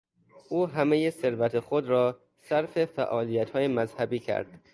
او 0.49 0.67
همهی 0.67 1.11
ثروت 1.11 1.59
خود 1.59 1.85
را 1.85 2.19
صرف 2.39 2.85
فعالیتهای 2.85 3.67
مذهبی 3.67 4.19
کرد. 4.19 4.59